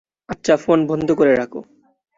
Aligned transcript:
আচ্ছা, 0.29 0.53
ফোন 0.57 0.79
বন্ধ 0.87 1.07
করে 1.11 1.33
রাখো। 1.35 1.59